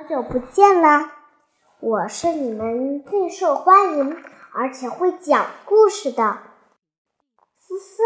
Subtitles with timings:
[0.00, 1.12] 好久不见啦！
[1.78, 4.16] 我是你们最受欢迎
[4.54, 6.38] 而且会讲故事的
[7.58, 8.02] 思思。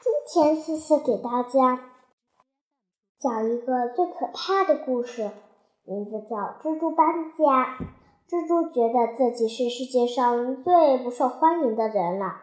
[0.00, 1.84] 今天思思给大家
[3.20, 5.30] 讲一个最可怕的故事，
[5.84, 7.78] 名字叫《蜘蛛搬家》。
[8.28, 12.40] 蜘蛛觉得自己是世界上最不受欢迎的人了。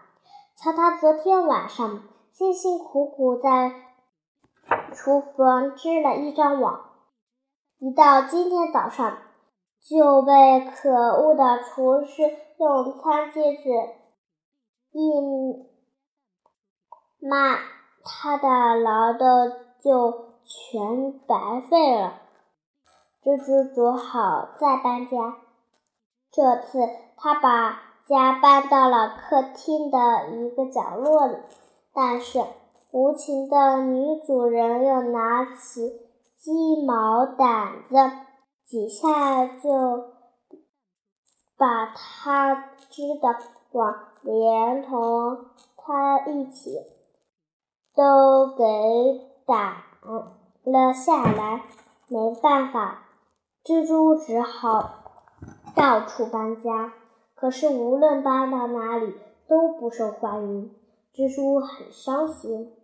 [0.55, 3.73] 瞧，他昨天晚上辛辛苦苦在
[4.93, 6.91] 厨房织了一张网。
[7.83, 9.17] 一到今天早上，
[9.81, 12.23] 就被可恶的厨师
[12.57, 13.69] 用餐巾纸
[14.93, 15.19] 一
[17.19, 17.57] 抹，
[18.05, 19.51] 他的劳动
[19.81, 22.21] 就全白费了。
[23.21, 25.35] 蜘蛛只好再搬家。
[26.31, 26.87] 这次，
[27.17, 31.35] 他把家搬到了客厅的一个角落里，
[31.93, 32.45] 但是
[32.91, 36.02] 无情的女主人又拿起。
[36.43, 36.51] 鸡
[36.85, 37.95] 毛掸子，
[38.65, 40.11] 几下就
[41.57, 42.53] 把它
[42.89, 43.37] 织的
[43.71, 45.45] 网连同
[45.77, 46.81] 它一起
[47.95, 48.65] 都给
[49.45, 49.75] 掸
[50.65, 51.63] 了下来。
[52.09, 53.05] 没办法，
[53.63, 54.95] 蜘蛛只好
[55.73, 56.93] 到处搬家。
[57.35, 59.15] 可是无论搬到哪里
[59.47, 60.75] 都不受欢迎，
[61.13, 62.75] 蜘蛛很伤心。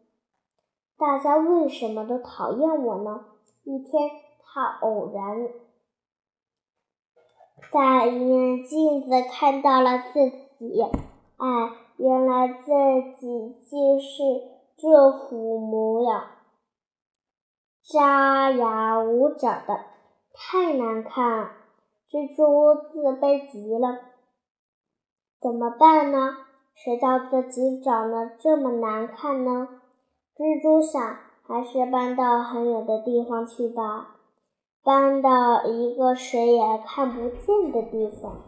[0.97, 3.25] 大家为什么都讨厌我呢？
[3.63, 4.09] 一天，
[4.43, 5.49] 他偶然
[7.71, 10.81] 在一面镜子看到了自己。
[11.37, 11.47] 哎，
[11.97, 12.71] 原来自
[13.19, 14.23] 己竟是
[14.75, 16.29] 这副模样，
[17.83, 19.85] 张牙舞爪的，
[20.33, 21.51] 太难看了。
[22.09, 23.99] 蜘蛛自卑极了，
[25.39, 26.37] 怎么办呢？
[26.73, 29.67] 谁叫自己长得这么难看呢？
[30.35, 31.28] 蜘蛛想。
[31.49, 34.17] 还是搬到很远的地方去吧，
[34.83, 38.43] 搬到一个谁也看不见的地方，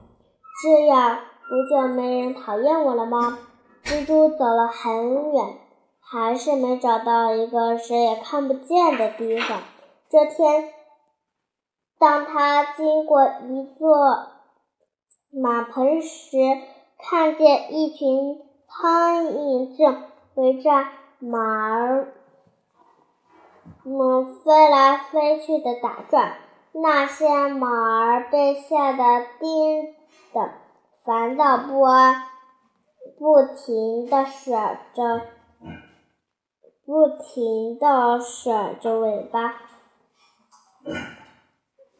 [0.61, 1.17] 这样
[1.49, 3.39] 不就没人讨厌我了吗？
[3.83, 5.57] 蜘蛛走了很远，
[5.99, 9.57] 还是没找到一个谁也看不见的地方。
[10.07, 10.71] 这天，
[11.97, 13.97] 当他经过一座
[15.31, 16.37] 马棚时，
[16.99, 18.37] 看见一群
[18.67, 20.03] 苍蝇正
[20.35, 20.69] 围着
[21.17, 22.13] 马儿。
[23.83, 26.33] 们飞来飞去的打转，
[26.71, 29.95] 那些马儿被吓得颠
[30.33, 30.51] 的
[31.03, 32.23] 烦躁不安，
[33.17, 35.21] 不停的甩着，
[36.85, 39.55] 不停的甩着尾巴，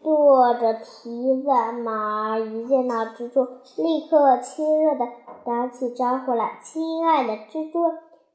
[0.02, 1.50] 跺着蹄子。
[1.84, 3.44] 马儿一见到蜘蛛，
[3.78, 5.08] 立刻亲热的
[5.46, 7.80] 打起招呼来：“亲爱的蜘蛛，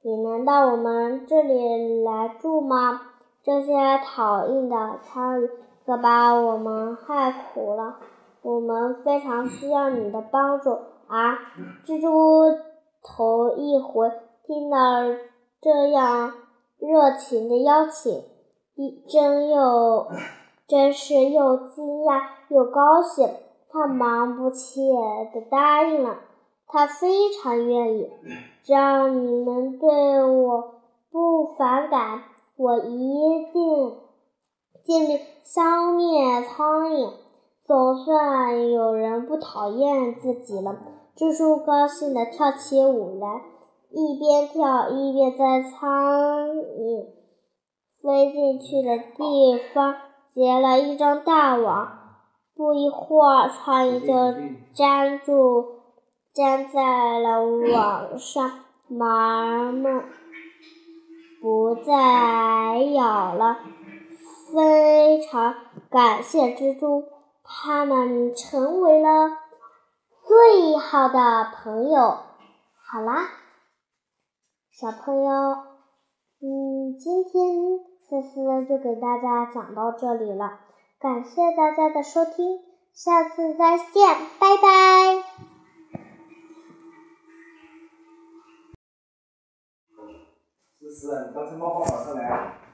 [0.02, 3.00] 你能到我们这里来住吗？”
[3.46, 3.72] 这些
[4.04, 5.48] 讨厌的苍蝇
[5.86, 7.94] 可把我们害苦了，
[8.42, 10.72] 我们非常需要你的帮助
[11.06, 11.38] 啊！
[11.86, 12.58] 蜘蛛
[13.04, 14.10] 头一回
[14.44, 14.78] 听到
[15.60, 16.32] 这样
[16.80, 18.24] 热情的邀请，
[18.74, 20.08] 一真又
[20.66, 23.28] 真是又惊讶又高兴。
[23.70, 24.80] 他忙不切
[25.32, 26.16] 地答应了，
[26.66, 28.10] 他非常愿意，
[28.64, 30.80] 只要你们对我
[31.12, 32.22] 不反感。
[32.58, 33.98] 我一定
[34.82, 37.12] 尽力消灭苍蝇，
[37.66, 40.74] 总算有人不讨厌自己了。
[41.14, 43.42] 蜘蛛高兴地跳起舞来，
[43.90, 47.06] 一边跳一边在苍蝇
[48.02, 49.94] 飞进去的地方
[50.32, 51.98] 结了一张大网。
[52.54, 54.34] 不一会儿，苍蝇就
[54.74, 55.64] 粘住
[56.32, 58.50] 粘在了网上，
[58.88, 60.04] 毛儿们。
[61.42, 61.92] 不再
[62.84, 63.58] 咬了，
[64.52, 65.54] 非常
[65.90, 67.04] 感谢蜘蛛，
[67.42, 69.30] 他们成为了
[70.26, 72.18] 最好的朋友。
[72.88, 73.28] 好啦，
[74.70, 75.32] 小朋友，
[76.40, 77.32] 嗯，今天
[78.00, 80.60] 思思就给大家讲到这里了，
[81.00, 82.60] 感谢大家的收听，
[82.92, 85.24] 下次再见，拜拜。
[90.78, 92.65] 思思，你到城堡跑上来。